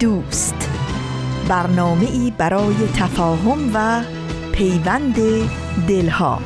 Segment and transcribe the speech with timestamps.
[0.00, 0.70] دوست.
[1.48, 4.02] برنامه ای برای تفاهم و
[4.52, 5.16] پیوند
[5.88, 6.38] دلها.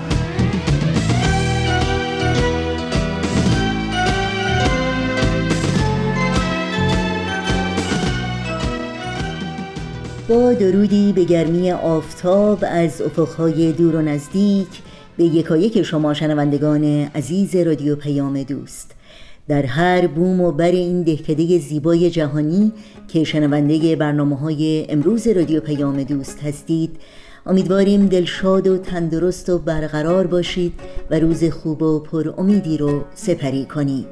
[10.28, 14.68] با درودی به گرمی آفتاب از افقهای دور و نزدیک
[15.16, 18.97] به یکایک شما شنوندگان عزیز رادیو پیام دوست.
[19.48, 22.72] در هر بوم و بر این دهکده زیبای جهانی
[23.08, 26.96] که شنونده برنامه های امروز رادیو پیام دوست هستید
[27.46, 30.72] امیدواریم دلشاد و تندرست و برقرار باشید
[31.10, 34.06] و روز خوب و پر امیدی رو سپری کنید.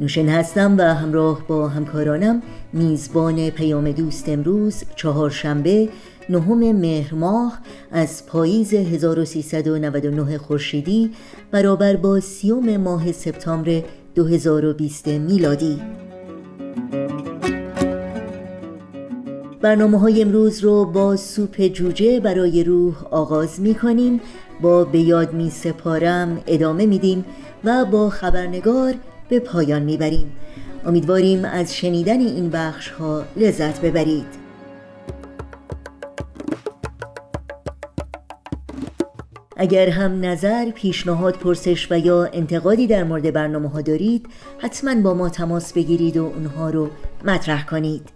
[0.00, 2.42] نوشن هستم و همراه با همکارانم
[2.76, 5.88] میزبان پیام دوست امروز چهارشنبه
[6.28, 7.58] نهم مهر ماه
[7.92, 11.10] از پاییز 1399 خورشیدی
[11.50, 13.82] برابر با سیوم ماه سپتامبر
[14.14, 15.80] 2020 میلادی.
[19.60, 24.20] برنامه های امروز رو با سوپ جوجه برای روح آغاز می کنیم
[24.60, 27.24] با به یاد می سپارم ادامه میدیم
[27.64, 28.94] و با خبرنگار
[29.28, 30.32] به پایان می‌بریم.
[30.86, 34.46] امیدواریم از شنیدن این بخش ها لذت ببرید.
[39.56, 44.26] اگر هم نظر، پیشنهاد، پرسش و یا انتقادی در مورد برنامه ها دارید
[44.58, 46.90] حتما با ما تماس بگیرید و اونها رو
[47.24, 48.08] مطرح کنید.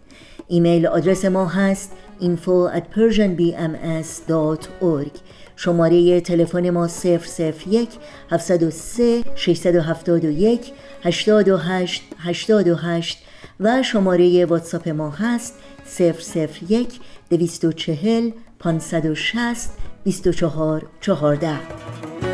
[0.48, 5.14] ایمیل آدرس ما هست info at persianbms.org
[5.62, 7.98] شماره تلفن ما 001
[8.30, 10.72] 703 671
[11.04, 13.18] 828 828
[13.60, 15.54] و شماره واتساپ ما هست
[16.00, 17.00] 001
[17.30, 19.70] 240 560
[20.04, 22.29] 24 14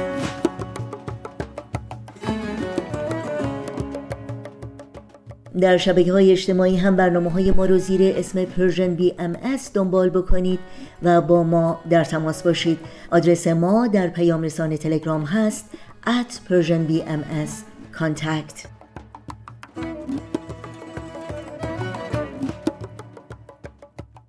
[5.60, 9.36] در شبکه های اجتماعی هم برنامه های ما رو زیر اسم پرژن بی ام
[9.74, 10.58] دنبال بکنید
[11.02, 12.78] و با ما در تماس باشید.
[13.10, 15.64] آدرس ما در پیام رسان تلگرام هست
[16.06, 17.50] at Persian BMS
[17.98, 18.68] contact.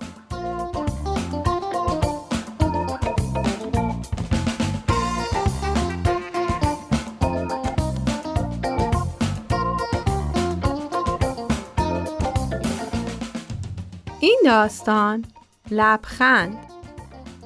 [14.50, 15.26] داستان.
[15.72, 16.58] لبخند.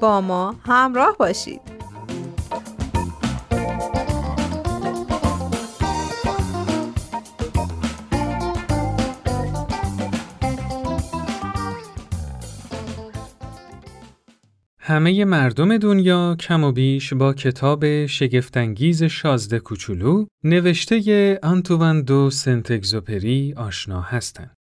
[0.02, 1.62] با ما همراه باشید.
[14.80, 22.30] همه مردم دنیا کم و بیش با کتاب شگفتانگیز شازده کوچولو نوشته ی آنتوان دو
[22.30, 24.62] سنتگزوپری آشنا هستند.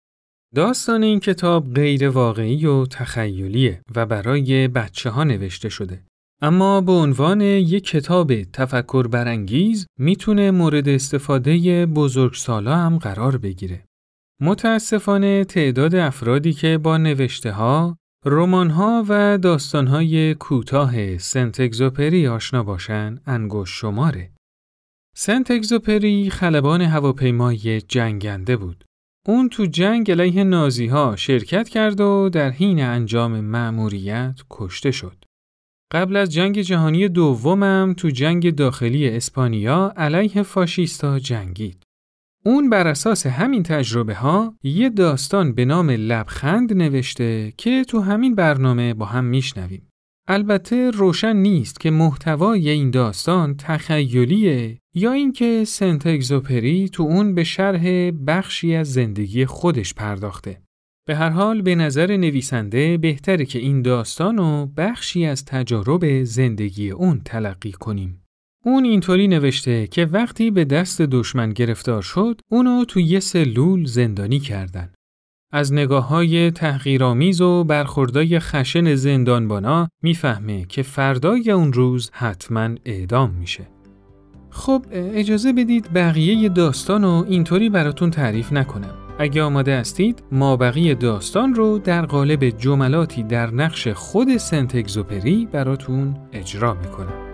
[0.54, 6.02] داستان این کتاب غیر واقعی و تخیلیه و برای بچه ها نوشته شده.
[6.42, 13.84] اما به عنوان یک کتاب تفکر برانگیز می‌تونه مورد استفاده بزرگسالا هم قرار بگیره.
[14.40, 22.28] متاسفانه تعداد افرادی که با نوشته ها، رمان ها و داستان های کوتاه سنت اگزوپری
[22.28, 24.30] آشنا باشن انگوش شماره.
[25.16, 28.84] سنت اگزوپری خلبان هواپیمای جنگنده بود.
[29.26, 35.24] اون تو جنگ علیه نازی ها شرکت کرد و در حین انجام مأموریت کشته شد.
[35.92, 41.82] قبل از جنگ جهانی دومم تو جنگ داخلی اسپانیا علیه فاشیستا جنگید.
[42.44, 48.34] اون بر اساس همین تجربه ها یه داستان به نام لبخند نوشته که تو همین
[48.34, 49.87] برنامه با هم میشنویم.
[50.30, 57.44] البته روشن نیست که محتوای این داستان تخیلیه یا اینکه سنت اگزوپری تو اون به
[57.44, 60.62] شرح بخشی از زندگی خودش پرداخته.
[61.06, 66.90] به هر حال به نظر نویسنده بهتره که این داستان و بخشی از تجارب زندگی
[66.90, 68.22] اون تلقی کنیم.
[68.64, 74.38] اون اینطوری نوشته که وقتی به دست دشمن گرفتار شد، اونو تو یه سلول زندانی
[74.38, 74.92] کردن.
[75.52, 83.30] از نگاه های تحقیرآمیز و برخوردای خشن زندانبانا می‌فهمه که فردای اون روز حتما اعدام
[83.30, 83.68] میشه.
[84.50, 88.94] خب اجازه بدید بقیه داستان رو اینطوری براتون تعریف نکنم.
[89.18, 90.22] اگه آماده هستید
[90.56, 97.27] بقیه داستان رو در قالب جملاتی در نقش خود سنت اگزوپری براتون اجرا می‌کنم.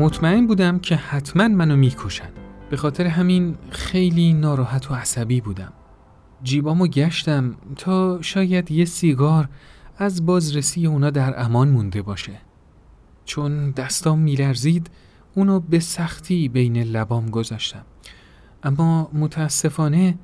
[0.00, 2.28] مطمئن بودم که حتما منو می‌کشن.
[2.70, 5.72] به خاطر همین خیلی ناراحت و عصبی بودم.
[6.42, 9.48] جیبامو گشتم تا شاید یه سیگار
[9.98, 12.32] از بازرسی اونا در امان مونده باشه.
[13.24, 14.90] چون دستام میلرزید
[15.34, 17.84] اونو به سختی بین لبام گذاشتم.
[18.62, 20.18] اما متاسفانه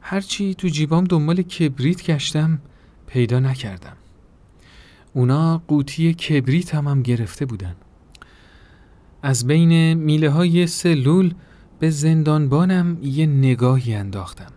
[0.00, 2.58] هرچی تو جیبام دنبال کبریت گشتم
[3.06, 3.96] پیدا نکردم.
[5.12, 7.74] اونا قوطی کبریت هم, هم گرفته بودن.
[9.22, 11.34] از بین میله های سلول
[11.78, 14.52] به زندانبانم یه نگاهی انداختم.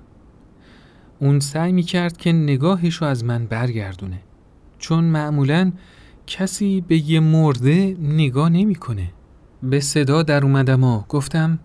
[1.19, 4.19] اون سعی می کرد که نگاهش رو از من برگردونه
[4.79, 5.71] چون معمولا
[6.27, 9.11] کسی به یه مرده نگاه نمی‌کنه.
[9.63, 11.59] به صدا در اومدم و گفتم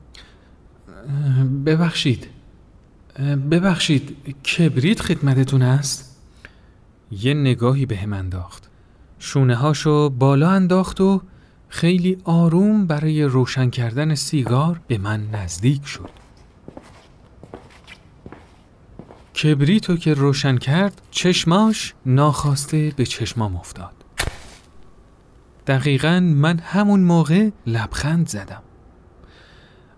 [1.66, 2.26] ببخشید
[3.50, 6.22] ببخشید کبریت خدمتتون است؟
[7.10, 8.70] یه نگاهی به هم انداخت
[9.18, 11.22] شونه هاشو بالا انداخت و
[11.72, 16.10] خیلی آروم برای روشن کردن سیگار به من نزدیک شد.
[19.42, 23.92] کبریتو که روشن کرد چشماش ناخواسته به چشمام افتاد.
[25.66, 28.62] دقیقا من همون موقع لبخند زدم.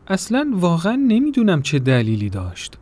[0.09, 2.79] اصلا واقعا نمی‌دونم چه دلیلی داشت.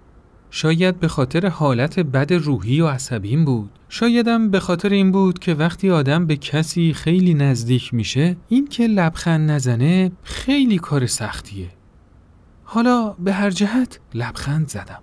[0.51, 5.55] شاید به خاطر حالت بد روحی و عصبیم بود شایدم به خاطر این بود که
[5.55, 11.69] وقتی آدم به کسی خیلی نزدیک میشه این که لبخند نزنه خیلی کار سختیه.
[12.65, 14.99] حالا به هر جهت لبخند زدم.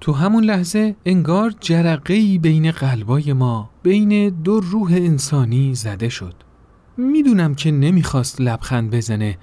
[0.00, 6.34] تو همون لحظه انگار جرقهی بین قلبای ما بین دو روح انسانی زده شد.
[6.96, 9.38] می‌دونم که نمی‌خواست لبخند بزنه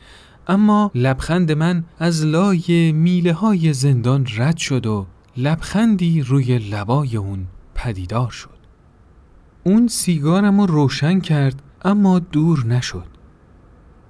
[0.48, 5.06] اما لبخند من از لای میله های زندان رد شد و
[5.38, 8.53] لبخندی روی لبای اون پدیدار شد.
[9.64, 13.06] اون سیگارم رو روشن کرد اما دور نشد.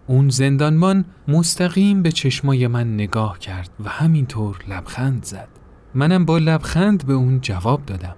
[0.08, 5.48] اون زندانبان مستقیم به چشمای من نگاه کرد و همینطور لبخند زد.
[5.96, 8.16] منم با لبخند به اون جواب دادم.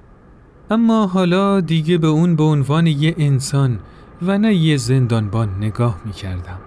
[0.72, 3.80] اما حالا دیگه به اون به عنوان یه انسان
[4.22, 6.60] و نه یه زندانبان نگاه می کردم.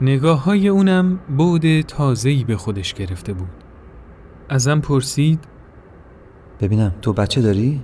[0.00, 3.48] نگاه های اونم بود تازهی به خودش گرفته بود.
[4.48, 5.44] ازم پرسید
[6.60, 7.80] ببینم تو بچه داری؟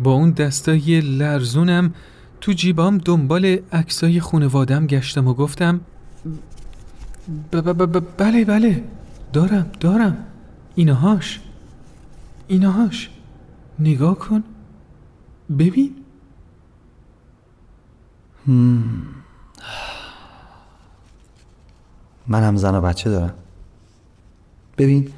[0.00, 1.94] با اون دستای لرزونم
[2.40, 5.80] تو جیبام دنبال عکسای خونوادم گشتم و گفتم
[8.18, 8.84] بله بله
[9.32, 10.26] دارم دارم.
[10.74, 11.40] اینهاش
[12.48, 13.10] اینهاش
[13.78, 14.44] نگاه کن.
[15.58, 15.96] ببین.
[22.26, 23.34] من هم زن و بچه دارم.
[24.78, 25.12] ببین.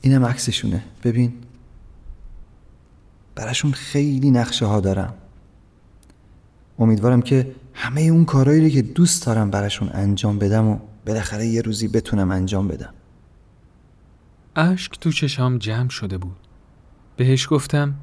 [0.00, 0.84] اینم عکسشونه.
[1.04, 1.32] ببین.
[3.34, 5.14] براشون خیلی نقشه ها دارم.
[6.78, 11.88] امیدوارم که همه اون کارهایی که دوست دارم براشون انجام بدم و بالاخره یه روزی
[11.88, 12.94] بتونم انجام بدم.
[14.56, 16.36] اشک تو چشام جمع شده بود.
[17.16, 17.94] بهش گفتم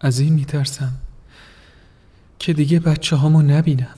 [0.00, 0.92] از این میترسم
[2.38, 3.94] که دیگه بچه هامو نبینم.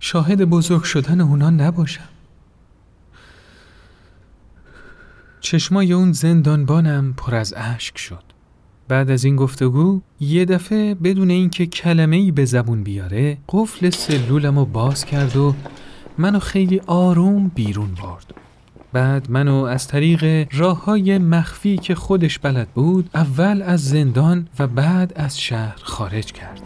[0.00, 2.08] شاهد بزرگ شدن اونا نباشم.
[5.44, 8.22] چشمای اون زندانبانم پر از اشک شد.
[8.88, 14.58] بعد از این گفتگو یه دفعه بدون اینکه کلمه ای به زبون بیاره قفل سلولم
[14.58, 15.54] رو باز کرد و
[16.18, 18.34] منو خیلی آروم بیرون برد.
[18.92, 24.66] بعد منو از طریق راه های مخفی که خودش بلد بود اول از زندان و
[24.66, 26.62] بعد از شهر خارج کرد.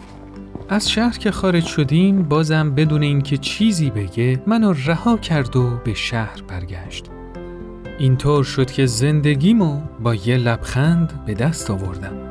[0.69, 5.93] از شهر که خارج شدیم بازم بدون اینکه چیزی بگه منو رها کرد و به
[5.93, 7.18] شهر برگشت.
[7.99, 12.29] اینطور شد که زندگیمو با یه لبخند به دست آوردم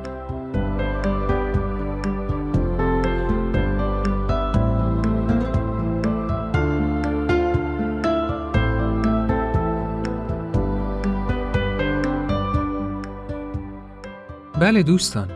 [14.61, 15.29] بله دوستان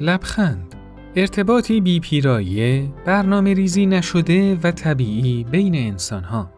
[0.00, 0.74] لبخند
[1.16, 6.55] ارتباطی بی پیرایه برنامه ریزی نشده و طبیعی بین انسان ها.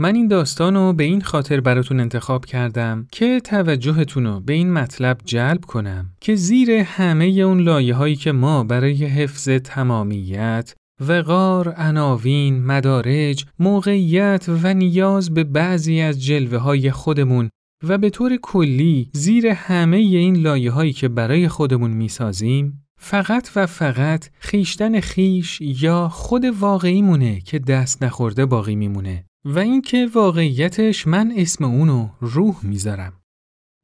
[0.00, 4.72] من این داستان رو به این خاطر براتون انتخاب کردم که توجهتون رو به این
[4.72, 10.74] مطلب جلب کنم که زیر همه اون لایه هایی که ما برای حفظ تمامیت
[11.08, 17.50] وقار، عناوین، مدارج، موقعیت و نیاز به بعضی از جلوه های خودمون
[17.88, 23.66] و به طور کلی زیر همه این لایه هایی که برای خودمون می‌سازیم فقط و
[23.66, 29.24] فقط خیشتن خیش یا خود واقعیمونه که دست نخورده باقی میمونه.
[29.44, 33.12] و اینکه واقعیتش من اسم اونو روح می‌ذارم.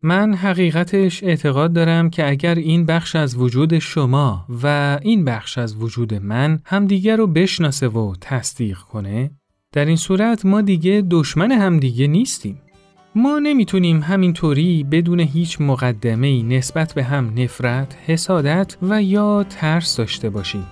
[0.02, 5.76] من حقیقتش اعتقاد دارم که اگر این بخش از وجود شما و این بخش از
[5.76, 9.30] وجود من همدیگر رو بشناسه و تصدیق کنه
[9.72, 12.60] در این صورت ما دیگه دشمن همدیگه نیستیم.
[13.14, 20.30] ما نمی‌تونیم همینطوری بدون هیچ مقدمه نسبت به هم نفرت، حسادت و یا ترس داشته
[20.30, 20.66] باشیم.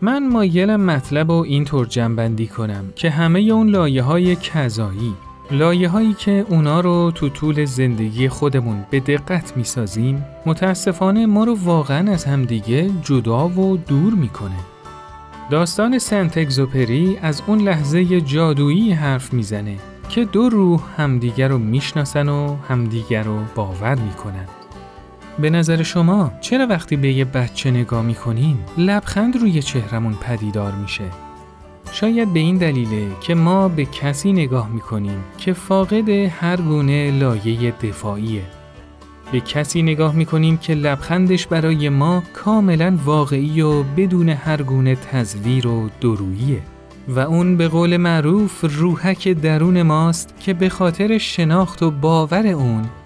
[0.00, 5.14] من مایلم مطلب رو اینطور جنبندی کنم که همه اون لایه های کذایی
[5.50, 11.58] لایه هایی که اونا رو تو طول زندگی خودمون به دقت می‌سازیم متاسفانه ما رو
[11.64, 14.58] واقعا از همدیگه جدا و دور می‌کنه.
[15.50, 19.76] داستان سنت اگزوپری از اون لحظه جادویی حرف می‌زنه
[20.08, 24.46] که دو روح همدیگر رو می‌شناسن و همدیگر رو باور می‌کنن.
[25.38, 31.04] به نظر شما چرا وقتی به یه بچه نگاه می‌کنیم لبخند روی چهرمون پدیدار میشه؟
[31.92, 37.70] شاید به این دلیله که ما به کسی نگاه می‌کنیم که فاقد هر گونه لایه
[37.70, 38.42] دفاعیه.
[39.32, 45.66] به کسی نگاه می‌کنیم که لبخندش برای ما کاملا واقعی و بدون هر گونه تزویر
[45.66, 46.62] و دروییه.
[47.08, 52.84] و اون به قول معروف روحک درون ماست که به خاطر شناخت و باور اون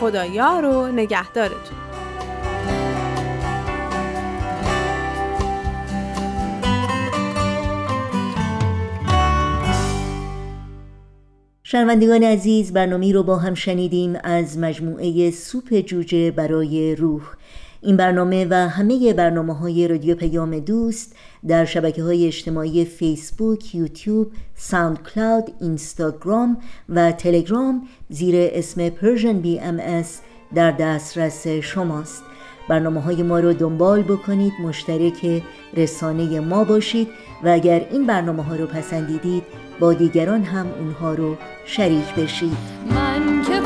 [0.00, 1.76] خدا یار و نگهدارتون.
[11.62, 17.22] شنوندگان عزیز برنامه رو با هم شنیدیم از مجموعه سوپ جوجه برای روح
[17.82, 21.16] این برنامه و همه برنامه های رادیو پیام دوست
[21.48, 26.58] در شبکه های اجتماعی فیسبوک، یوتیوب، ساوند کلاود، اینستاگرام
[26.88, 28.88] و تلگرام زیر اسم
[29.32, 30.04] بی ام
[30.54, 32.22] در دسترس شماست.
[32.68, 35.42] برنامه های ما رو دنبال بکنید مشترک
[35.76, 37.08] رسانه ما باشید
[37.44, 39.42] و اگر این برنامه ها رو پسندیدید
[39.80, 42.56] با دیگران هم اونها رو شریک بشید.
[42.90, 43.60] من که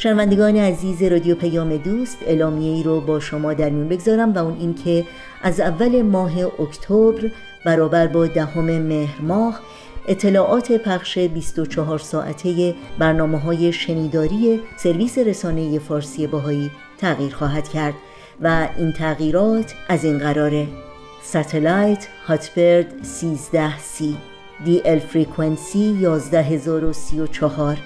[0.00, 4.56] شنوندگان عزیز رادیو پیام دوست اعلامیه ای رو با شما در میون بگذارم و اون
[4.60, 5.04] اینکه
[5.42, 7.30] از اول ماه اکتبر
[7.64, 9.60] برابر با دهم مهر ماه
[10.08, 17.94] اطلاعات پخش 24 ساعته برنامه های شنیداری سرویس رسانه فارسی بهایی تغییر خواهد کرد
[18.42, 20.66] و این تغییرات از این قراره.
[21.22, 24.16] satellite Hotbird 13 C
[24.66, 27.76] DL frequency 11034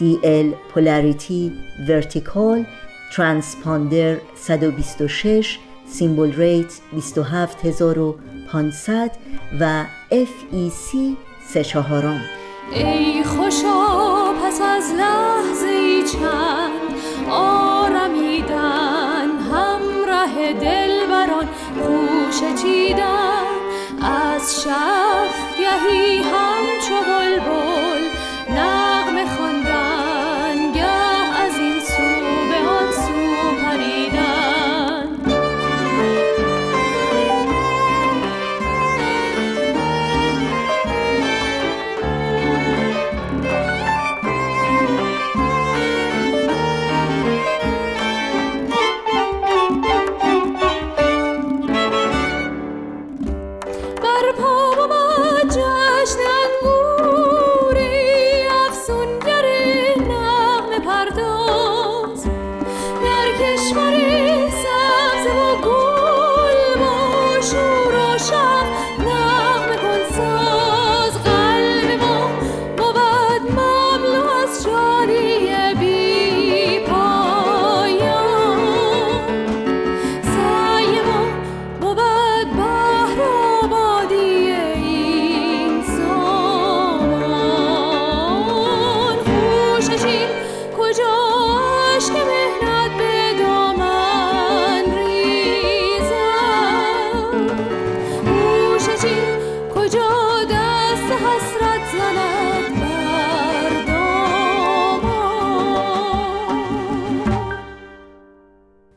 [0.00, 1.52] DL polarity
[1.88, 2.64] vertical
[3.12, 9.10] transponder 126 symbol rate 27500
[9.60, 10.96] و FEC
[11.46, 12.20] سه چهارم.
[12.74, 16.70] ای خوشا پس از لحظه چند
[17.30, 21.48] آرمیدن همراه دلبران
[21.82, 23.44] خوشه چیدن؟
[24.02, 27.63] از شعف گهی همچو بلبل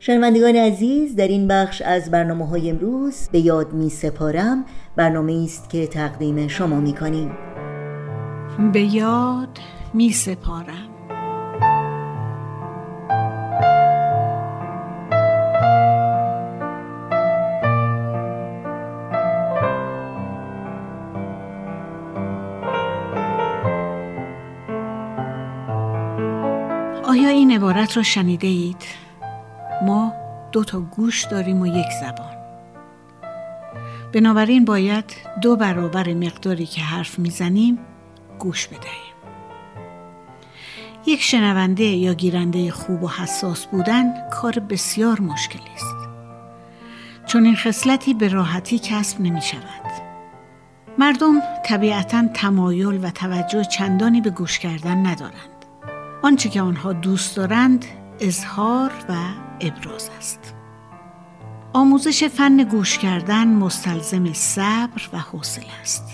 [0.08, 4.64] شنوندگان عزیز در این بخش از برنامه های امروز به یاد می سپارم
[4.96, 7.32] برنامه است که تقدیم شما می کنیم
[8.72, 9.58] به یاد
[9.94, 10.88] می سپارم
[27.04, 29.07] آیا این عبارت را شنیده اید؟
[29.82, 30.12] ما
[30.52, 32.36] دو تا گوش داریم و یک زبان.
[34.12, 35.04] بنابراین باید
[35.42, 37.78] دو برابر مقداری که حرف می‌زنیم
[38.38, 39.14] گوش بدهیم.
[41.06, 45.96] یک شنونده یا گیرنده خوب و حساس بودن کار بسیار مشکلی است.
[47.26, 49.88] چون این خصلتی به راحتی کسب نمی شود
[50.98, 55.64] مردم طبیعتا تمایل و توجه چندانی به گوش کردن ندارند.
[56.22, 57.84] آنچه که آنها دوست دارند
[58.20, 59.14] اظهار و
[59.60, 60.54] ابراز است.
[61.72, 66.04] آموزش فن گوش کردن مستلزم صبر و حوصله است.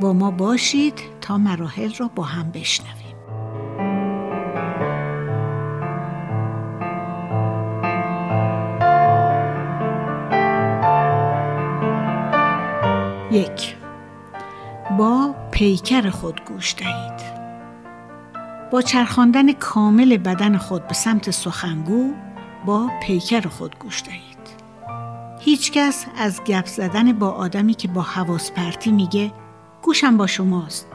[0.00, 3.16] با ما باشید تا مراحل را با هم بشنویم.
[13.32, 13.76] یک.
[14.98, 17.42] با پیکر خود گوش دهید.
[18.70, 22.12] با چرخاندن کامل بدن خود به سمت سخنگو
[22.66, 24.38] با پیکر خود گوش دهید.
[25.40, 29.32] هیچکس از گپ زدن با آدمی که با حواس پرتی میگه
[29.82, 30.88] گوشم با شماست.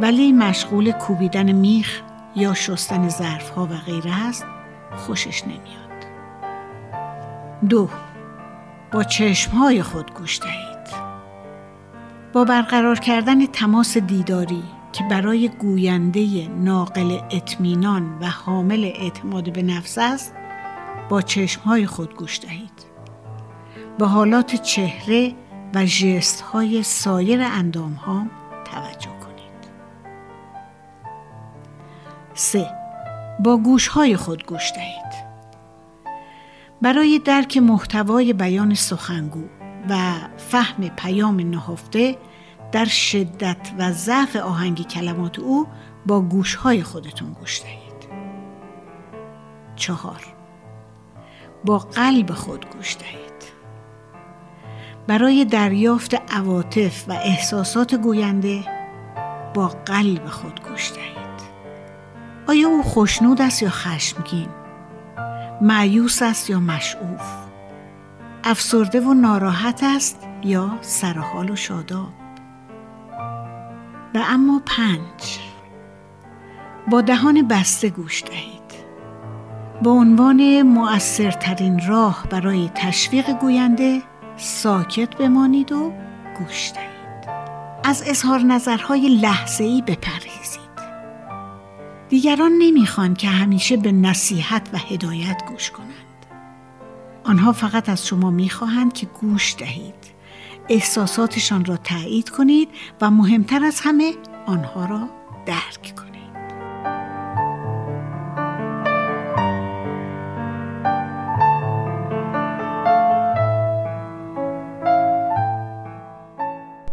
[0.00, 2.00] ولی مشغول کوبیدن میخ
[2.36, 4.46] یا شستن ظرف ها و غیره است
[4.96, 6.06] خوشش نمیاد.
[7.68, 7.88] دو
[8.92, 11.06] با چشم های خود گوش دهید.
[12.32, 19.98] با برقرار کردن تماس دیداری که برای گوینده ناقل اطمینان و حامل اعتماد به نفس
[19.98, 20.34] است
[21.08, 22.86] با چشمهای خود گوش دهید
[23.98, 25.34] به حالات چهره
[25.74, 28.26] و ژست های سایر اندام ها
[28.64, 29.70] توجه کنید
[32.34, 32.66] 3.
[33.40, 35.26] با گوش های خود گوش دهید
[36.82, 39.44] برای درک محتوای بیان سخنگو
[39.88, 42.16] و فهم پیام نهفته
[42.72, 45.66] در شدت و ضعف آهنگ کلمات او
[46.06, 47.86] با گوشهای خودتون گوش دهید.
[49.76, 50.35] چهار
[51.66, 53.26] با قلب خود گوش دهید.
[55.06, 58.64] برای دریافت عواطف و احساسات گوینده
[59.54, 61.16] با قلب خود گوش دهید.
[62.48, 64.48] آیا او خوشنود است یا خشمگین؟
[65.60, 67.22] معیوس است یا مشعوف؟
[68.44, 72.12] افسرده و ناراحت است یا سرحال و شاداب؟
[74.14, 75.38] و اما پنج.
[76.90, 78.55] با دهان بسته گوش دهید.
[79.82, 84.02] به عنوان مؤثرترین راه برای تشویق گوینده
[84.36, 85.92] ساکت بمانید و
[86.38, 86.96] گوش دهید.
[87.84, 90.60] از اظهار نظرهای لحظه‌ای بپرهیزید.
[92.08, 96.26] دیگران نمی‌خوان که همیشه به نصیحت و هدایت گوش کنند.
[97.24, 99.94] آنها فقط از شما می‌خواهند که گوش دهید.
[100.68, 102.68] احساساتشان را تایید کنید
[103.00, 104.12] و مهمتر از همه
[104.46, 105.08] آنها را
[105.46, 106.05] درک کنید.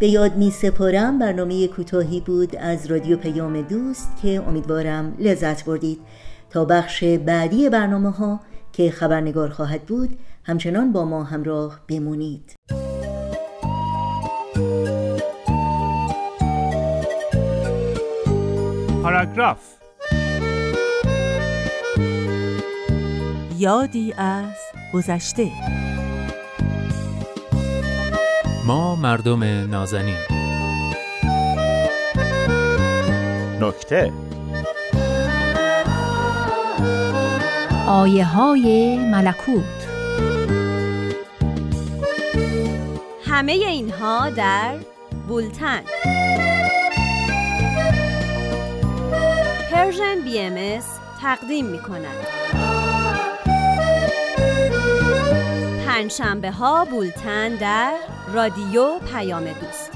[0.04, 6.00] به یاد می سپارم برنامه کوتاهی بود از رادیو پیام دوست که امیدوارم لذت بردید.
[6.50, 8.40] تا بخش بعدی برنامه ها
[8.72, 12.54] که خبرنگار خواهد بود همچنان با ما همراه بمونید.
[19.02, 19.74] پاراگراف
[23.58, 24.56] یادی از
[24.94, 25.50] گذشته
[28.66, 30.16] ما مردم نازنین.
[33.60, 34.12] نکته.
[37.86, 39.64] آیه های ملکوت.
[43.26, 44.76] همه اینها در
[45.28, 45.82] بولتن.
[49.70, 50.82] پرژن بی ام
[51.20, 52.26] تقدیم می کند
[55.86, 57.94] پنجشنبه ها بولتن در
[58.34, 59.90] رادیو پیام دوست.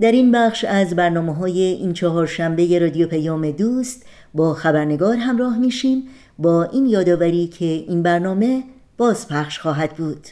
[0.00, 5.58] در این بخش از برنامه های این چهار شنبه رادیو پیام دوست با خبرنگار همراه
[5.58, 8.64] میشیم با این یادآوری که این برنامه
[8.96, 10.28] باز پخش خواهد بود.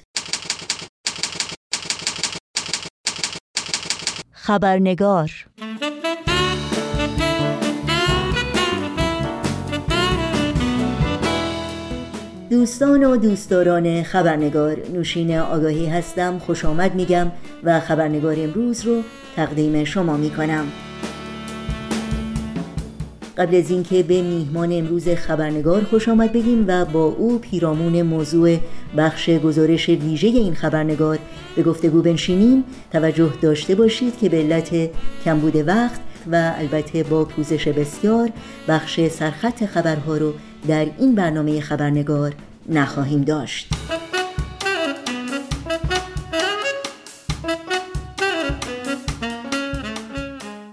[4.33, 5.31] خبرنگار
[12.51, 14.77] دوستان و دوستداران خبرنگار.
[14.95, 17.33] نوشین آگاهی هستم خوش آمد میگم
[17.65, 19.03] و خبرنگار امروز رو
[19.37, 20.65] تقدیم شما می‌کنم.
[23.39, 28.57] قبل از اینکه به میهمان امروز خبرنگار خوش آمد بگیم و با او پیرامون موضوع
[28.97, 31.19] بخش گزارش ویژه این خبرنگار
[31.57, 34.91] به گفتگو بنشینیم توجه داشته باشید که به علت
[35.25, 36.01] کمبود وقت
[36.33, 38.31] و البته با پوزش بسیار
[38.69, 40.33] بخش سرخط خبرها رو
[40.69, 42.35] در این برنامه خبرنگار
[42.69, 43.69] نخواهیم داشت.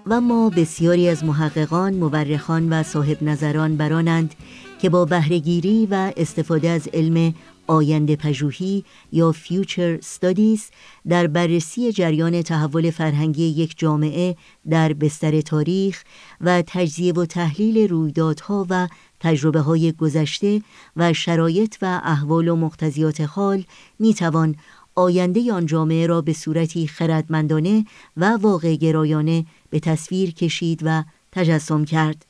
[0.08, 4.36] و ما بسیاری از محققان، مورخان و صاحب نظران برانند
[4.82, 7.34] که با بهرهگیری و استفاده از علم
[7.68, 10.70] آینده پژوهی یا فیوچر استادیز
[11.08, 14.36] در بررسی جریان تحول فرهنگی یک جامعه
[14.70, 16.04] در بستر تاریخ
[16.42, 18.88] و تجزیه و تحلیل رویدادها و
[19.24, 20.62] تجربه های گذشته
[20.98, 23.64] و شرایط و احوال و مقتضیات حال
[24.00, 24.56] می توان
[24.96, 27.86] آینده آن جامعه را به صورتی خردمندانه
[28.18, 32.26] و واقع گرایانه به تصویر کشید و تجسم کرد.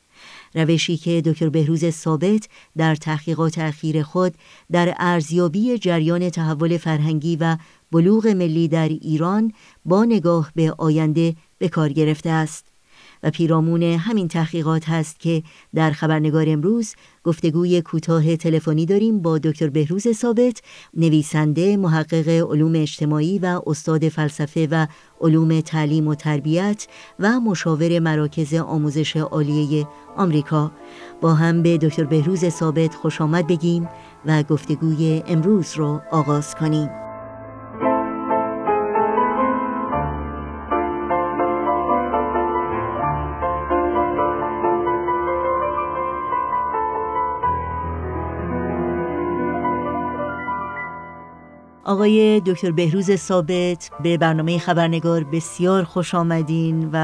[0.56, 4.34] روشی که دکتر بهروز ثابت در تحقیقات اخیر خود
[4.72, 7.58] در ارزیابی جریان تحول فرهنگی و
[7.92, 9.54] بلوغ ملی در ایران
[9.86, 12.73] با نگاه به آینده به کار گرفته است.
[13.24, 15.44] و پیرامون همین تحقیقات هست که
[15.76, 20.62] در خبرنگار امروز گفتگوی کوتاه تلفنی داریم با دکتر بهروز ثابت
[20.94, 24.88] نویسنده محقق علوم اجتماعی و استاد فلسفه و
[25.22, 26.88] علوم تعلیم و تربیت
[27.20, 30.72] و مشاور مراکز آموزش عالیه آمریکا.
[31.22, 33.90] با هم به دکتر بهروز ثابت خوش آمد بگیم
[34.26, 37.03] و گفتگوی امروز رو آغاز کنیم.
[51.86, 56.98] آقای دکتر بهروز ثابت به برنامه خبرنگار بسیار خوش آمدین و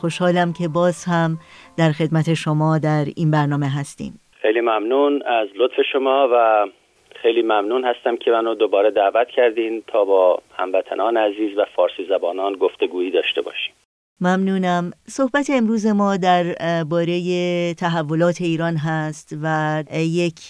[0.00, 1.38] خوشحالم که باز هم
[1.78, 4.20] در خدمت شما در این برنامه هستیم.
[4.42, 6.66] خیلی ممنون از لطف شما و
[7.22, 12.52] خیلی ممنون هستم که منو دوباره دعوت کردین تا با هموطنان عزیز و فارسی زبانان
[12.52, 13.74] گفتگویی داشته باشیم.
[14.22, 14.90] ممنونم.
[15.08, 20.40] صحبت امروز ما در باره تحولات ایران هست و یک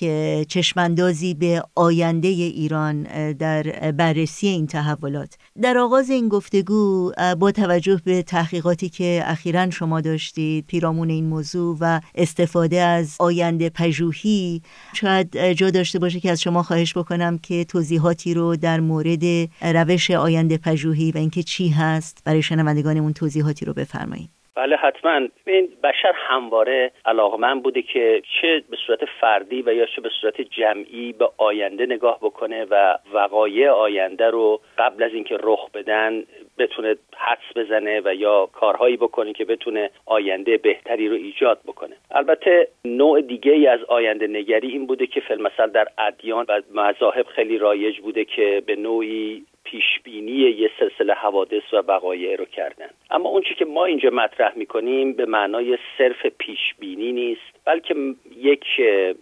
[0.48, 3.02] چشماندازی به آینده ایران
[3.32, 5.34] در بررسی این تحولات.
[5.62, 11.76] در آغاز این گفتگو با توجه به تحقیقاتی که اخیرا شما داشتید پیرامون این موضوع
[11.80, 17.64] و استفاده از آینده پژوهی شاید جا داشته باشه که از شما خواهش بکنم که
[17.64, 23.72] توضیحاتی رو در مورد روش آینده پژوهی و اینکه چی هست برای شنوندگانمون توضیحاتی رو
[23.72, 24.30] بفرمایید.
[24.54, 25.28] بله حتما.
[25.46, 30.40] این بشر همواره علاقمند بوده که چه به صورت فردی و یا چه به صورت
[30.40, 36.24] جمعی به آینده نگاه بکنه و وقایع آینده رو قبل از اینکه رخ بدن
[36.58, 41.96] بتونه حدس بزنه و یا کارهایی بکنه که بتونه آینده بهتری رو ایجاد بکنه.
[42.10, 47.26] البته نوع دیگه ای از آینده نگری این بوده که فیلمسل در ادیان و مذاهب
[47.26, 52.90] خیلی رایج بوده که به نوعی پیشبینی یه سلسله حوادث و وقایع رو کردن.
[53.10, 57.94] اما اون که ما اینجا مطرح می‌کنیم به معنای صرف پیشبینی نیست بلکه
[58.36, 58.64] یک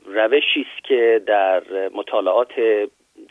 [0.06, 1.62] روشی است که در
[1.94, 2.52] مطالعات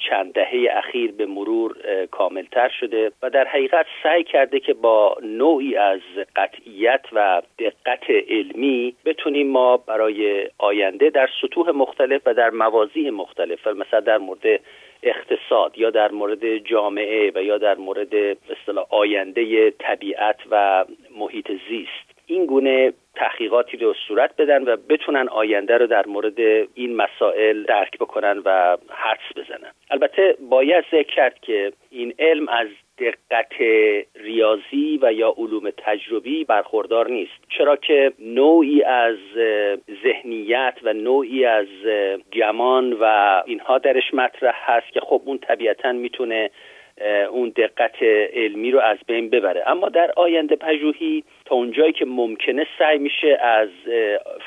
[0.09, 1.75] چند دهه اخیر به مرور
[2.11, 5.99] کاملتر شده و در حقیقت سعی کرده که با نوعی از
[6.35, 13.67] قطعیت و دقت علمی بتونیم ما برای آینده در سطوح مختلف و در موازی مختلف
[13.67, 14.59] مثلا در مورد
[15.03, 18.37] اقتصاد یا در مورد جامعه و یا در مورد
[18.89, 20.85] آینده طبیعت و
[21.17, 22.16] محیط زیست.
[22.27, 26.39] این گونه تحقیقاتی رو صورت بدن و بتونن آینده رو در مورد
[26.75, 29.71] این مسائل درک بکنن و حدس بزنن.
[29.91, 32.67] البته باید ذکر کرد که این علم از
[32.99, 33.61] دقت
[34.15, 37.31] ریاضی و یا علوم تجربی برخوردار نیست.
[37.49, 39.17] چرا که نوعی از
[40.03, 41.67] ذهنیت و نوعی از
[42.33, 43.03] گمان و
[43.45, 46.49] اینها درش مطرح هست که خب اون طبیعتا می‌تونه
[47.31, 49.63] اون دقت علمی رو از بین ببره.
[49.67, 53.69] اما در آینده پژوهی تا اونجایی که ممکنه سعی میشه از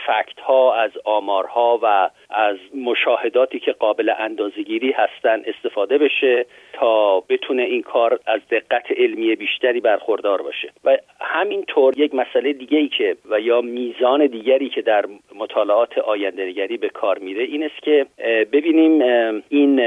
[0.06, 7.62] فکت ها از آمارها و از مشاهداتی که قابل اندازگیری هستن استفاده بشه تا بتونه
[7.62, 10.72] این کار از دقت علمی بیشتری برخوردار باشه.
[10.84, 16.46] و همینطور یک مسئله دیگه ای که و یا میزان دیگری که در مطالعات آینده
[16.46, 18.06] نگری به کار میره این است که
[18.52, 19.02] ببینیم
[19.48, 19.80] این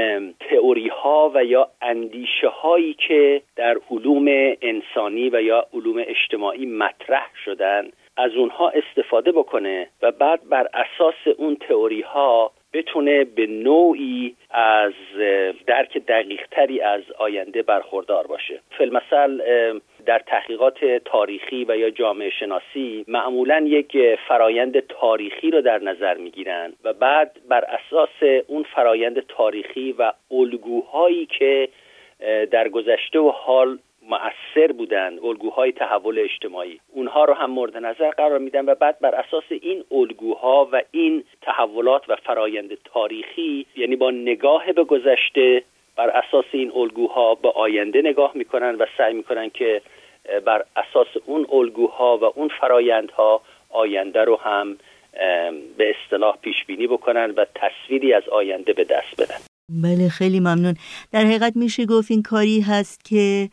[0.50, 7.03] تئوری ها و یا اندیشه هایی که در علوم انسانی و یا علوم اجتماعی مطرح
[7.44, 14.36] شدن از اونها استفاده بکنه و بعد بر اساس اون تئوری ها بتونه به نوعی
[14.50, 14.92] از
[15.66, 18.60] درک دقیق تری از آینده برخوردار باشه.
[18.78, 19.40] فیلمسل
[20.06, 23.96] در تحقیقات تاریخی و یا جامعه شناسی معمولا یک
[24.28, 31.26] فرایند تاریخی رو در نظر می‌گیرن و بعد بر اساس اون فرایند تاریخی و الگوهایی
[31.26, 31.68] که
[32.50, 36.80] در گذشته و حال مؤثر بودند الگوهای تحول اجتماعی.
[36.92, 41.24] اونها رو هم مورد نظر قرار میدن و بعد بر اساس این الگوها و این
[41.42, 45.62] تحولات و فرایند تاریخی یعنی با نگاه به گذشته
[45.96, 49.82] بر اساس این الگوها به آینده نگاه می‌کنن و سعی می‌کنن که
[50.44, 53.40] بر اساس اون الگوها و اون فرایندها
[53.70, 54.76] آینده رو هم
[55.76, 59.38] به اصطلاح پیش بینی بکنن و تصویری از آینده به دست بدن.
[59.82, 60.74] بله خیلی ممنون.
[61.12, 63.48] در حقیقت میشه گفت این کاری هست که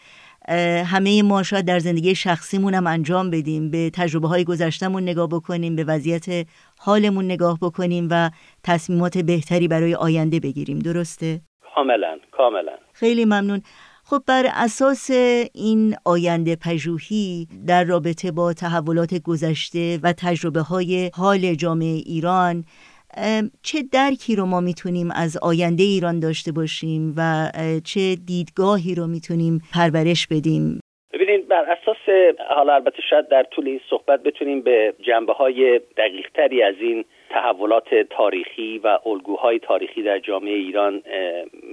[0.86, 5.76] همه ما شاید در زندگی شخصیمون هم انجام بدیم به تجربه های گذشتمون نگاه بکنیم
[5.76, 8.30] به وضعیت حالمون نگاه بکنیم و
[8.64, 10.80] تصمیمات بهتری برای آینده بگیریم.
[10.80, 11.42] درسته؟
[11.76, 12.74] کاملا کاملا.
[12.94, 13.62] خیلی ممنون.
[14.04, 15.10] خب بر اساس
[15.54, 22.66] این آینده پژوهی در رابطه با تحولات گذشته و تجربه های حال جامعه ایران
[23.64, 27.52] چه درکی رو ما می‌تونیم از آینده ایران داشته باشیم و
[27.86, 30.80] چه دیدگاهی رو می‌تونیم پرورش بدیم؟
[31.14, 36.28] ببینید بر اساس حالا البته شاید در طول این صحبت بتونیم به جنبه های دقیق
[36.34, 41.04] تری از این تحولات تاریخی و الگوهای تاریخی در جامعه ایران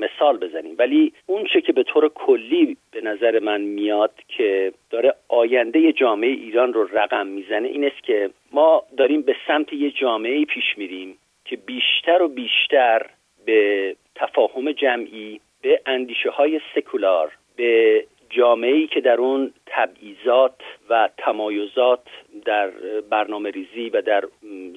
[0.00, 0.74] مثال بزنیم.
[0.78, 6.30] ولی اون چه که به طور کلی به نظر من میاد که داره آینده جامعه
[6.30, 11.18] ایران رو رقم می‌زنه این است که ما داریم به سمت یه جامعه پیش میریم.
[11.48, 13.06] که بیشتر و بیشتر
[13.44, 22.06] به تفاهم جمعی به اندیشه های سکولار به جامعه که در اون تبعیضات و تمایزات
[22.44, 22.70] در
[23.10, 24.24] برنامه ریزی و در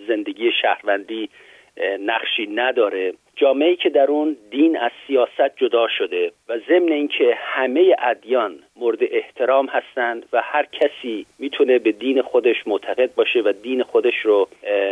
[0.08, 1.30] زندگی شهروندی
[2.00, 7.96] نقشی نداره جامعه که در اون دین از سیاست جدا شده و ضمن اینکه همه
[8.00, 13.84] ادیان مورد احترام هستند و هر کسی می‌تونه به دین خودش معتقد باشه و دین
[13.84, 14.48] خودش رو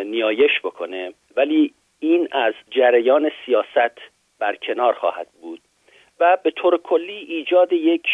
[0.05, 1.13] نیایش بکنه.
[1.35, 3.97] ولی این از جریان سیاست
[4.39, 5.59] برکنار خواهد بود
[6.19, 8.07] و به طور کلی ایجاد یک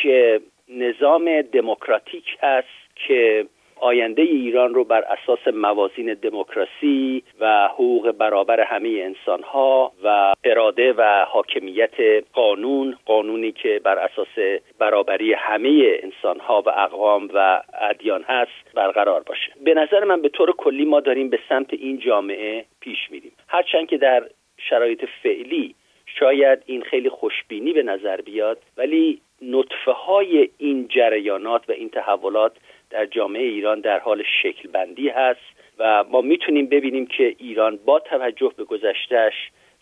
[0.69, 3.45] نظام دموکراتیک است که
[3.81, 10.93] آینده ایران رو بر اساس موازین دموکراسی و حقوق برابر همه انسان ها و اراده
[10.93, 11.93] و حاکمیت
[12.33, 19.23] قانون قانونی که بر اساس برابری همه انسان ها و اقوام و ادیان هست برقرار
[19.23, 19.51] باشه.
[19.63, 23.31] به نظر من به طور کلی ما داریم به سمت این جامعه پیش میریم.
[23.47, 24.23] هرچند که در
[24.57, 31.71] شرایط فعلی شاید این خیلی خوشبینی به نظر بیاد ولی نطفه های این جریانات و
[31.71, 32.51] این تحولات
[32.95, 35.39] در جامعه ایران در حال شکل بندی هست
[35.79, 39.34] و ما می‌تونیم ببینیم که ایران با توجه به گذشتهش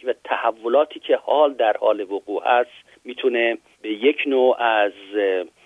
[0.04, 2.72] و تحولاتی که حال در حال وقوع هست
[3.06, 4.92] می‌تونه به یک نوع از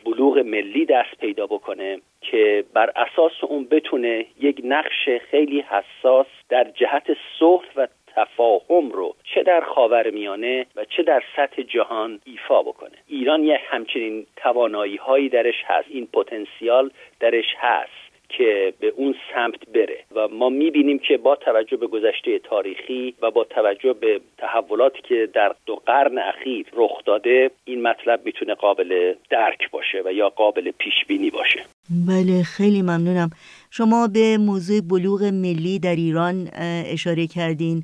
[0.05, 6.63] بلوغ ملی دست پیدا بکنه که بر اساس اون بتونه یک نقش خیلی حساس در
[6.63, 7.07] جهت
[7.39, 12.96] صلح و تفاهم رو چه در خاور میانه و چه در سطح جهان ایفا بکنه.
[13.07, 19.69] ایران یه همچنین توانایی هایی درش هست این پتانسیال درش هست که به اون سمت
[19.73, 25.01] بره و ما می‌بینیم که با توجه به گذشته تاریخی و با توجه به تحولاتی
[25.01, 30.29] که در دو قرن اخیر رخ داده این مطلب می‌تونه قابل درک باشه و یا
[30.29, 31.59] قابل پیش بینی باشه.
[32.07, 33.29] بله خیلی ممنونم.
[33.71, 36.49] شما به موضوع بلوغ ملی در ایران
[36.93, 37.83] اشاره کردین.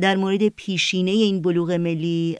[0.00, 2.36] در مورد پیشینه این بلوغ ملی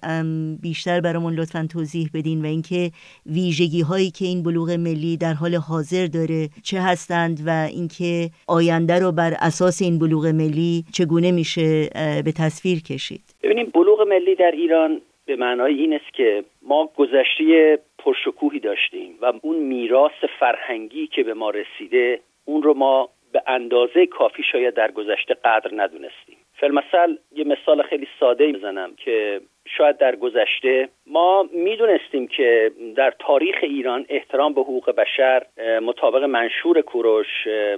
[0.62, 2.90] بیشتر برامون لطفا توضیح بدین و اینکه
[3.26, 8.98] ویژگی هایی که این بلوغ ملی در حال حاضر داره چه هستند و اینکه آینده
[8.98, 11.88] رو بر اساس این بلوغ ملی چگونه میشه
[12.24, 13.22] به تصویر کشید.
[13.42, 19.32] ببینیم بلوغ ملی در ایران به معنای این است که ما گذشته پرشکوهی داشتیم و
[19.42, 24.90] اون میراث فرهنگی که به ما رسیده اون رو ما به اندازه کافی شاید در
[24.90, 26.36] گذشته قدر ندونستیم.
[26.64, 29.40] فلمثل یه مثال خیلی ساده می‌زنم که
[29.78, 35.42] شاید در گذشته ما می‌دونستیم که در تاریخ ایران احترام به حقوق بشر
[35.82, 37.26] مطابق منشور کوروش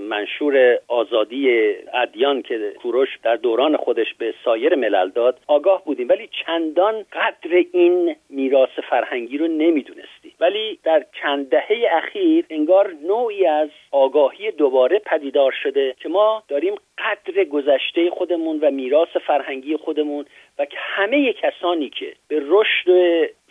[0.01, 6.09] منشور آزادی ادیان که کوروش در دوران خودش به سایر ملل داد آگاه بودیم.
[6.09, 10.26] ولی چندان قدر این میراث فرهنگی رو نمی‌دونستیم.
[10.41, 16.75] ولی در چند دهه اخیر انگار نوعی از آگاهی دوباره پدیدار شده که ما داریم
[16.99, 20.25] قدر گذشته خودمون و میراث فرهنگی خودمون
[20.59, 22.91] و همه کسانی که به رشد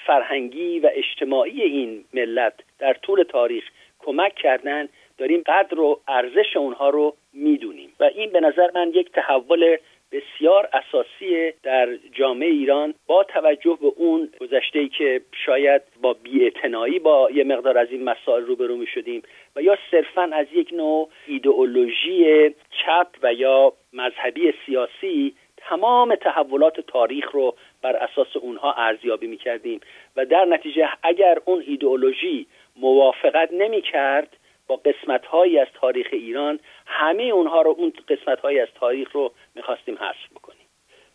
[0.06, 3.64] فرهنگی و اجتماعی این ملت در طول تاریخ
[4.00, 7.94] کمک کردن داریم قدر و ارزش اونها رو می‌دونیم.
[8.00, 9.78] و این به نظر من یک تحول
[10.16, 17.00] بسیار اساسی در جامعه ایران با توجه به اون گذشته ای که شاید با بیاعتنایی
[17.00, 19.22] با یه مقدار از این مسائل روبرو می شدیم
[19.56, 27.32] و یا صرفا از یک نوع ایدئولوژی چپ و یا مذهبی سیاسی تمام تحولات تاریخ
[27.32, 29.80] رو بر اساس اونها ارزیابی می کردیم
[30.16, 36.60] و در نتیجه اگر اون ایدئولوژی موافقت نمی کرد با قسمت هایی از تاریخ ایران
[36.86, 40.68] همه اونها رو اون قسمت هایی از تاریخ رو می‌خواستیم حذف بکنیم.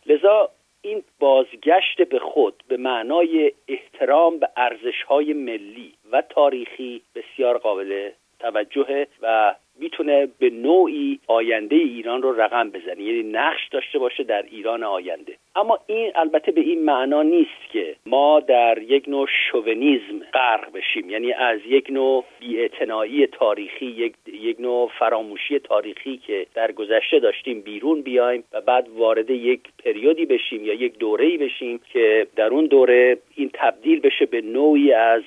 [0.07, 0.51] لذا
[0.83, 8.11] این بازگشت به خود به معنای احترام به ارزش های ملی و تاریخی بسیار قابل
[8.41, 13.03] توجهه و می‌تونه به نوعی آینده ایران رو رقم بزنه.
[13.03, 15.37] یعنی نقش داشته باشه در ایران آینده.
[15.57, 21.11] اما این البته به این معنا نیست که ما در یک نوع شوونیزم غرق بشیم.
[21.11, 27.61] یعنی از یک نوع بیاعتنایی تاریخی یک, یک نوع فراموشی تاریخی که در گذشته داشتیم
[27.61, 32.67] بیرون بیایم و بعد وارد یک پریودی بشیم یا یک دوره‌ای بشیم که در اون
[32.67, 35.23] دوره این تبدیل بشه به نوعی از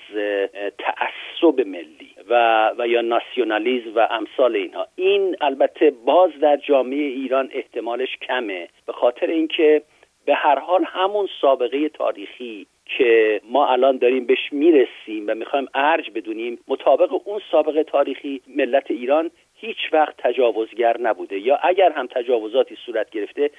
[0.78, 2.13] تعصب ملی.
[2.30, 4.88] و و یا ناسیونالیزم و امثال اینها.
[4.96, 9.82] این البته باز در جامعه ایران احتمالش کمه به خاطر اینکه
[10.26, 16.12] به هر حال همون سابقه تاریخی که ما الان داریم بهش می‌رسیم و می‌خوایم ارج
[16.12, 21.40] بدونیم مطابق اون سابقه تاریخی ملت ایران هیچ وقت تجاوزگر نبوده.
[21.40, 23.50] یا اگر هم تجاوزاتی صورت گرفته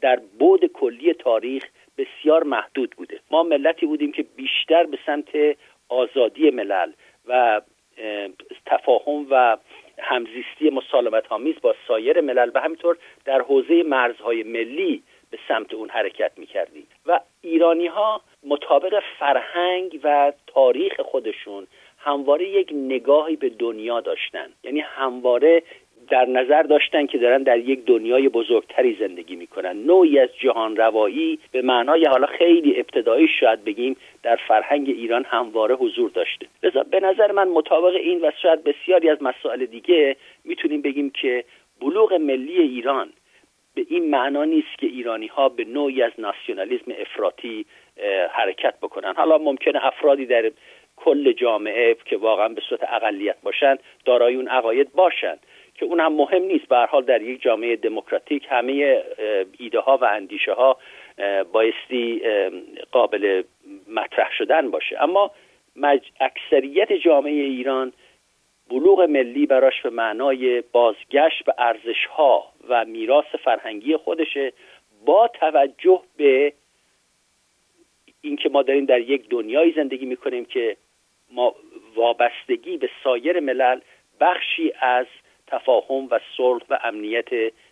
[0.00, 1.64] در بود کلی تاریخ
[1.98, 3.20] بسیار محدود بوده.
[3.30, 5.56] ما ملتی بودیم که بیشتر به سمت
[5.88, 6.92] آزادی ملل
[7.26, 7.60] و
[8.66, 9.56] تفاهم و
[9.98, 15.90] همزیستی مسالمت آمیز با سایر ملل و همینطور در حوزه مرزهای ملی به سمت اون
[15.90, 16.86] حرکت می‌کردیم.
[17.06, 21.66] و ایرانی ها مطابق فرهنگ و تاریخ خودشون
[21.98, 24.48] همواره یک نگاهی به دنیا داشتن.
[24.64, 25.62] یعنی همواره
[26.08, 29.76] در نظر داشتن که دارن در یک دنیای بزرگتری زندگی می‌کنن.
[29.86, 35.74] نوعی از جهان روایی به معنای حالا خیلی ابتدایی شاید بگیم در فرهنگ ایران همواره
[35.74, 36.46] حضور داشته.
[36.62, 41.44] لذا به نظر من مطابق این و شاید بسیاری از مسائل دیگه می‌تونیم بگیم که
[41.80, 43.12] بلوغ ملی ایران
[43.74, 47.66] به این معنا نیست که ایرانی ها به نوعی از ناسیونالیسم افراطی
[48.30, 49.14] حرکت بکنن.
[49.16, 50.50] حالا ممکنه افرادی در
[50.96, 55.40] کل جامعه که واقعا به صورت اقلیت باشند دارای اون عقاید باشند
[55.74, 56.68] که اون هم مهم نیست.
[56.68, 59.02] به حال در یک جامعه دموکراتیک همه
[59.58, 60.78] ایده ها و اندیشه ها
[61.52, 62.22] بایستی
[62.92, 63.42] قابل
[63.88, 65.02] مطرح شدن باشه.
[65.02, 65.30] اما
[66.20, 67.92] اکثریت جامعه ایران
[68.70, 74.52] بلوغ ملی براش به معنای بازگشت به ارزش ها و میراث فرهنگی خودشه
[75.06, 76.52] با توجه به
[78.20, 80.76] اینکه ما داریم در یک دنیایی زندگی می‌کنیم که
[81.32, 81.54] ما
[81.94, 83.80] وابستگی به سایر ملل
[84.20, 85.06] بخشی از
[85.54, 87.28] تفاهم و صلح و امنیت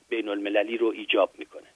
[0.08, 1.66] بین المللی رو ایجاب می‌کنه.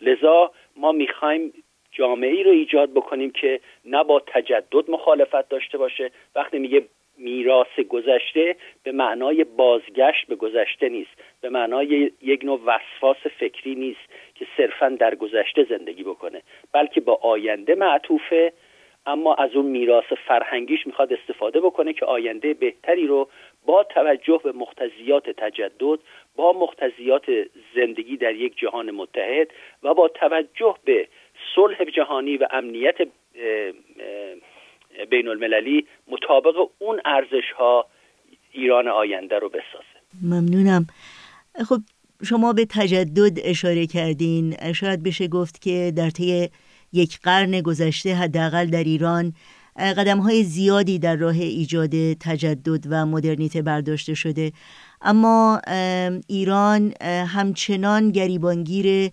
[0.00, 1.52] لذا ما می‌خوایم
[1.92, 6.10] جامعه رو ایجاد بکنیم که نه با تجدد مخالفت داشته باشه.
[6.34, 6.82] وقتی میگه
[7.18, 11.10] میراث گذشته به معنای بازگشت به گذشته نیست.
[11.40, 14.00] به معنای یک نوع وسواس فکری نیست
[14.34, 16.42] که صرفا در گذشته زندگی بکنه
[16.72, 18.52] بلکه با آینده معطوفه
[19.06, 23.28] اما از اون میراث فرهنگیش می‌خواد استفاده بکنه که آینده بهتری رو
[23.66, 25.98] با توجه به مختزیات تجدد
[26.36, 27.24] با مختزیات
[27.74, 29.48] زندگی در یک جهان متحد
[29.82, 31.08] و با توجه به
[31.54, 32.96] صلح جهانی و امنیت
[35.10, 37.86] بین المللی مطابق اون ارزش ها
[38.52, 39.98] ایران آینده رو بسازه.
[40.22, 40.86] ممنونم.
[41.68, 41.78] خب
[42.24, 44.56] شما به تجدد اشاره کردین.
[44.74, 46.48] شاید بشه گفت که در طی
[46.92, 49.32] یک قرن گذشته حداقل در ایران
[49.76, 54.52] قدم های زیادی در راه ایجاد تجدد و مدرنیته برداشته شده
[55.00, 55.60] اما
[56.26, 56.94] ایران
[57.26, 59.10] همچنان گریبانگیر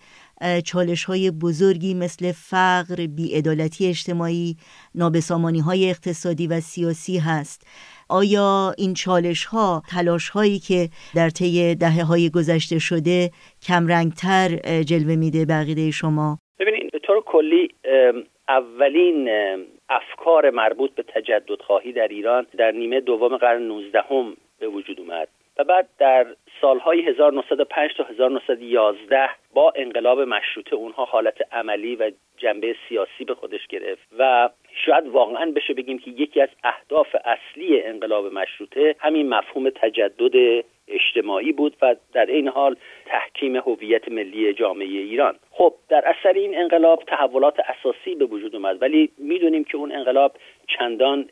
[0.65, 4.57] چالش های بزرگی مثل فقر، بیعدالتی اجتماعی،
[4.95, 7.61] نابسامانی های اقتصادی و سیاسی هست
[8.09, 15.15] آیا این چالش ها تلاش هایی که در طی دهه های گذشته شده کمرنگتر جلوه
[15.15, 16.39] میده بقیده شما؟
[17.09, 17.69] طور کلی
[18.49, 19.29] اولین
[19.89, 24.99] افکار مربوط به تجدد خواهی در ایران در نیمه دوم قرن 19 هم به وجود
[24.99, 26.27] اومد و بعد در
[26.61, 33.67] سالهای 1905 تا 1911 با انقلاب مشروطه اونها حالت عملی و جنبه سیاسی به خودش
[33.67, 34.49] گرفت و
[34.85, 41.51] شاید واقعا بشه بگیم که یکی از اهداف اصلی انقلاب مشروطه همین مفهوم تجدد اجتماعی
[41.51, 42.75] بود و در این حال
[43.05, 45.35] تحکیم هویت ملی جامعه ایران.
[45.51, 50.31] خب در اثر این انقلاب تحولات اساسی به وجود اومد ولی می‌دونیم که اون انقلاب
[50.67, 51.29] چندان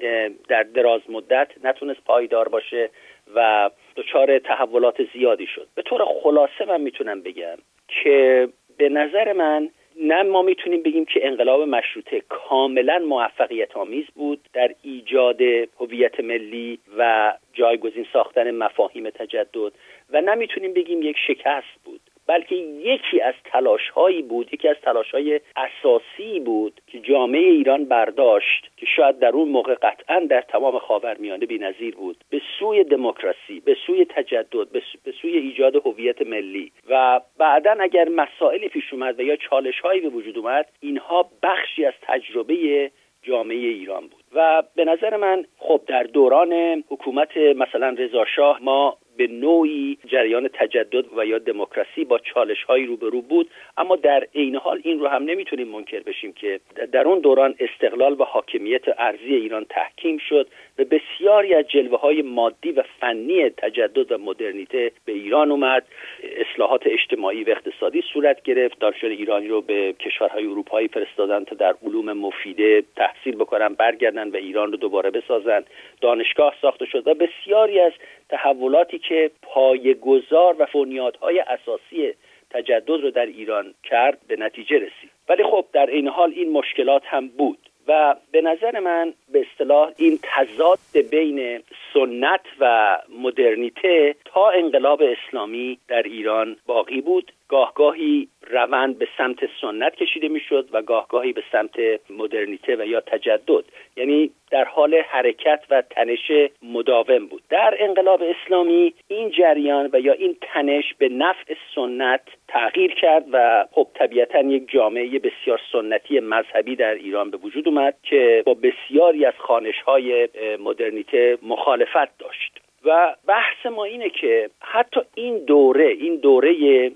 [0.47, 2.89] در دراز مدت نتونست پایدار باشه
[3.35, 5.67] و دچار تحولات زیادی شد.
[5.75, 9.69] به طور خلاصه من می‌تونم بگم که به نظر من
[10.01, 15.41] نه ما می‌تونیم بگیم که انقلاب مشروطه کاملا موفقیت آمیز بود در ایجاد
[15.79, 19.71] هویت ملی و جایگزین ساختن مفاهیم تجدد
[20.09, 22.01] و نمی‌تونیم بگیم یک شکست بود.
[22.27, 27.85] بلکه یکی از تلاش هایی بود یکی از تلاش های اساسی بود که جامعه ایران
[27.85, 32.17] برداشت که شاید در اون موقع قطعا در تمام خاورمیانه بی‌نظیر بود.
[32.29, 34.67] به سوی دموکراسی به سوی تجدد
[35.03, 36.71] به سوی ایجاد هویت ملی.
[36.89, 41.85] و بعدا اگر مسائلی پیش اومد و یا چالش هایی به وجود اومد اینها بخشی
[41.85, 42.91] از تجربه
[43.23, 44.23] جامعه ایران بود.
[44.35, 50.49] و به نظر من خب در دوران حکومت مثلا رضا شاه ما به نوعی جریان
[50.53, 53.49] تجدد و یا دموکراسی با چالش هایی روبرو بود.
[53.77, 56.59] اما در عین حال این رو هم نمی‌تونیم منکر بشیم که
[56.91, 60.47] در اون دوران استقلال و حاکمیت ارزی ایران تحکیم شد.
[60.79, 65.83] و بسیاری از جلوه های مادی و فنی تجدد و مدرنیته به ایران اومد.
[66.23, 68.79] اصلاحات اجتماعی و اقتصادی صورت گرفت.
[68.79, 74.35] دانشجویان ایرانی رو به کشورهای اروپایی فرستادن تا در علوم مفیده تحصیل بکنن برگردن و
[74.35, 75.63] ایران رو دوباره بسازن.
[76.01, 77.93] دانشگاه ساخته شد و بسیاری از
[78.29, 82.13] تحولاتی که پایگذار و بنیادهای اساسی
[82.49, 85.11] تجدد رو در ایران کرد به نتیجه رسید.
[85.29, 87.66] ولی خب در این حال این مشکلات هم بود.
[87.87, 90.79] و به نظر من به اصطلاح این تضاد
[91.11, 91.63] بین
[91.93, 97.31] سنت و مدرنیته تا انقلاب اسلامی در ایران باقی بود.
[97.49, 101.75] گاهگاهی روند به سمت سنت کشیده می‌شد و گاهگاهی به سمت
[102.09, 103.63] مدرنیته و یا تجدد.
[103.97, 106.31] یعنی در حال حرکت و تنش
[106.63, 107.41] مداوم بود.
[107.49, 113.65] در انقلاب اسلامی این جریان و یا این تنش به نفع سنت تغییر کرد و
[113.71, 119.25] خب طبیعتا یک جامعه بسیار سنتی مذهبی در ایران به وجود اومد که با بسیاری
[119.25, 120.29] از خانش های
[120.59, 122.59] مدرنیته مخالفت داشت.
[122.85, 126.51] و بحث ما اینه که حتی این دوره این دوره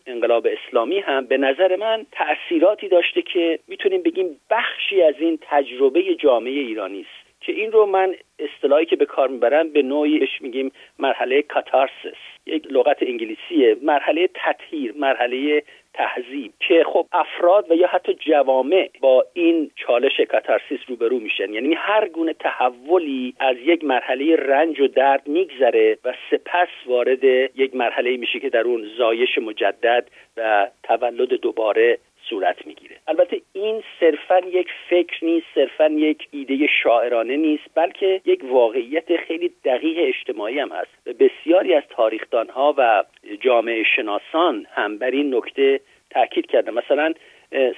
[0.06, 6.16] انقلاب اسلامی هم به نظر من تأثیراتی داشته که می‌تونیم بگیم بخشی از این تجربه
[6.16, 7.42] جامعه ایرانی است.
[7.42, 12.31] که این رو من اصطلاحی که به کار می‌برم به نوعی میگیم مرحله کاتارسیس.
[12.46, 13.78] یک لغت انگلیسیه.
[13.82, 15.64] مرحله تطهیر مرحله
[15.94, 21.54] تهذیب که خب افراد و یا حتی جوامع با این چالش کاتارسیس روبرو میشن.
[21.54, 27.24] یعنی هر گونه تحولی از یک مرحله رنج و درد میگذره و سپس وارد
[27.56, 31.98] یک مرحله میشه که در اون زایش مجدد و تولد دوباره
[32.32, 32.96] صورت می‌گیره.
[33.08, 39.52] البته این صرفا یک فکر نیست صرفا یک ایده شاعرانه نیست بلکه یک واقعیت خیلی
[39.66, 41.18] دقیق اجتماعی هم هست.
[41.20, 43.04] بسیاری از تاریخدانها و
[43.42, 45.80] جامعه شناسان هم بر این نکته
[46.10, 46.74] تاکید کردن.
[46.74, 47.14] مثلا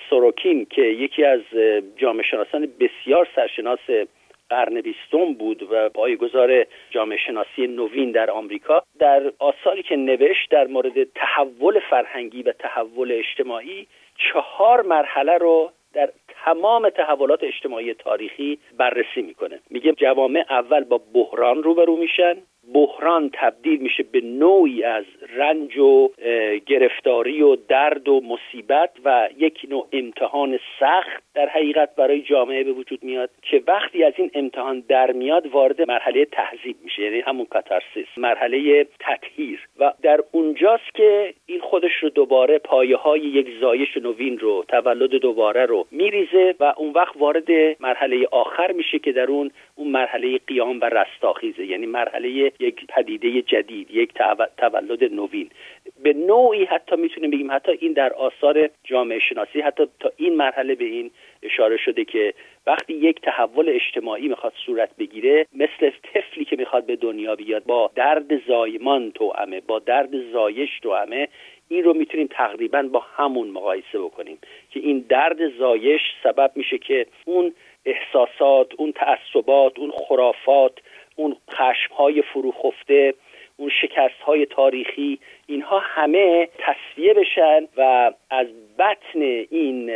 [0.09, 1.41] سوروکین که یکی از
[1.97, 3.79] جامعه شناسان بسیار سرشناس
[4.49, 10.67] قرن بیستم بود و پایگزار جامعه شناسی نوین در آمریکا در آثاری که نوشت در
[10.67, 13.87] مورد تحول فرهنگی و تحول اجتماعی
[14.17, 16.09] چهار مرحله رو در
[16.45, 19.59] تمام تحولات اجتماعی تاریخی بررسی می‌کنه.
[19.69, 22.37] میگه جوامع اول با بحران روبرو میشن.
[22.73, 25.03] بحران تبدیل میشه به نوعی از
[25.35, 26.09] رنج و
[26.65, 32.71] گرفتاری و درد و مصیبت و یک نوع امتحان سخت در حقیقت برای جامعه به
[32.71, 37.45] وجود میاد که وقتی از این امتحان در میاد وارد مرحله تهذیب میشه یعنی همون
[37.45, 39.67] کاتارسیس مرحله تطهیر.
[39.79, 45.09] و در اونجاست که این خودش رو دوباره پایه های یک زایش نوین رو تولد
[45.09, 47.47] دوباره رو میریزه و اون وقت وارد
[47.79, 52.29] مرحله آخر میشه که در اون اون مرحله قیام و رستاخیزه یعنی مرحله
[52.59, 54.13] یک پدیده جدید یک
[54.57, 55.49] تولد نوین.
[56.03, 60.75] به نوعی حتی می‌تونیم بگیم حتی این در آثار جامعه شناسی حتی تا این مرحله
[60.75, 61.11] به این
[61.43, 62.33] اشاره شده که
[62.67, 67.91] وقتی یک تحول اجتماعی می‌خواد صورت بگیره مثل طفلی که می‌خواد به دنیا بیاد با
[67.95, 71.27] درد زایمان توامه با درد زایش توامه
[71.69, 74.37] این رو می‌تونیم تقریبا با همون مقایسه بکنیم
[74.71, 77.53] که این درد زایش سبب میشه که اون
[77.85, 80.73] احساسات اون تعصبات اون خرافات
[81.15, 83.13] اون خشمهای فروخفته
[83.57, 88.47] اون شکست های تاریخی اینها همه تصفیه بشن و از
[88.79, 89.91] بطن این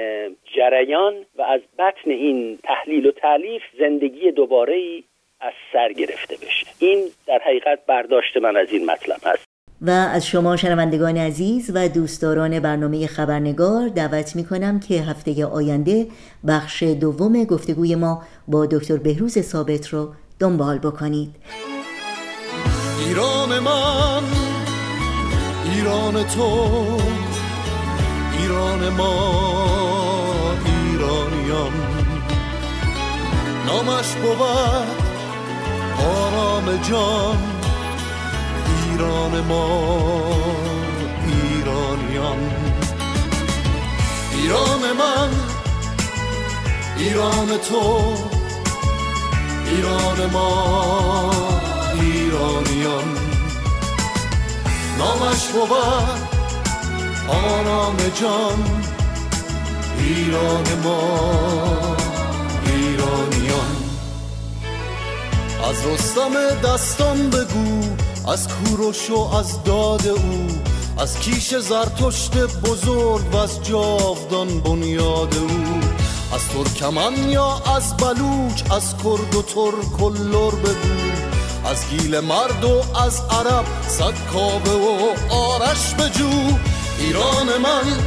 [0.55, 5.03] جریان و از بطن این تحلیل و تعلیف زندگی دوباره ای
[5.41, 6.68] از سر گرفته بشه.
[6.80, 9.47] این در حقیقت برداشت من از این مطلب هست.
[9.82, 16.05] و از شما شنوندگان عزیز و دوستداران برنامه خبرنگار دعوت می کنم که هفته آینده
[16.47, 21.30] بخش دوم گفتگوی ما با دکتر بهروز ثابت رو دنبال بکنید.
[23.08, 24.24] ایران من
[25.74, 26.97] ایران تو
[28.39, 29.14] ایران ما
[30.66, 31.72] ایرانیان.
[33.66, 34.41] نامش بود
[35.99, 37.38] آرام جان
[38.91, 39.68] ایران ما
[41.28, 42.51] ایرانیان.
[44.32, 45.30] ایران من
[46.97, 48.14] ایران تو
[49.66, 51.57] ایران ما.
[52.28, 53.17] ایرانیان.
[54.97, 55.71] نامش بود
[57.28, 58.84] آرام جان.
[59.99, 61.95] ایران ما
[62.65, 63.75] ایرانیان.
[65.69, 66.32] از رستم
[66.63, 67.82] دستان بگو
[68.32, 70.47] از کوروش و از داد او.
[70.97, 75.80] از کیش زرتشت بزرگ و از جاودان بنیاد او.
[76.36, 81.37] از ترکمن یا از بلوچ از کرد و ترک و لر بگو.
[81.70, 86.30] از گیل مرد و از عرب صد کابه و آرش بجو
[86.99, 87.97] ایران من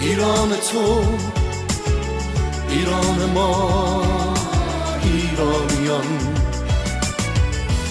[0.00, 1.04] ایران تو
[2.68, 4.04] ایران ما
[5.02, 6.34] ایرانیان.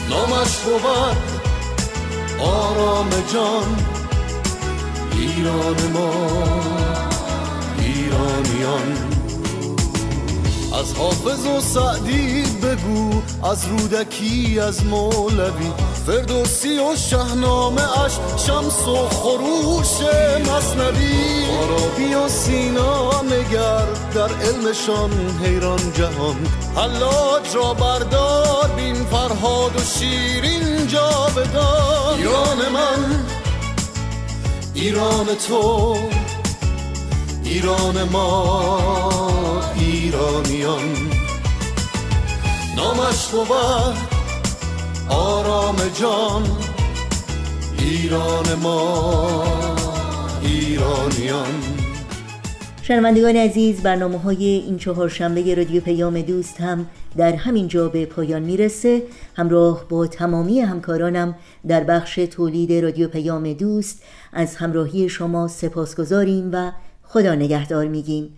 [0.10, 1.18] نامش بود
[2.40, 3.86] آرام جان
[5.12, 6.12] ایران ما
[7.80, 9.13] ایرانیان.
[10.74, 15.72] از حافظ و سعدی بگو از رودکی از مولوی.
[16.06, 20.10] فردوسی و شهنامه اش شمس و خروش
[20.52, 21.46] مصنوی.
[21.46, 25.12] عربی و سینا نگر در علمشان
[25.44, 26.48] حیران جهان.
[26.76, 33.26] حلاج را بردار بین فرهاد و شیرین جا بدار ایران من
[34.74, 35.98] ایران تو
[37.44, 39.73] ایران ما.
[40.14, 40.82] ایرانیان
[42.78, 43.98] نامش بود
[45.10, 46.44] آرام جان.
[47.80, 49.44] ایران ما
[50.42, 51.46] ایرانیان.
[52.82, 56.86] شنوندگان عزیز برنامه های این چهار شنبه رادیو پیام دوست هم
[57.18, 59.04] در همین جا به پایان می‌رسه.
[59.36, 61.36] همراه با تمامی همکارانم
[61.68, 64.04] در بخش تولید رادیو پیام دوست
[64.34, 66.72] از همراهی شما سپاسگزاریم و
[67.04, 68.38] خدا نگهدار میگیم.